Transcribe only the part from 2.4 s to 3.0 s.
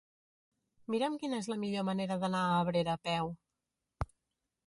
a Abrera